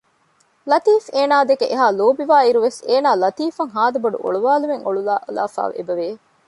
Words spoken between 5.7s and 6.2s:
އެބަވެ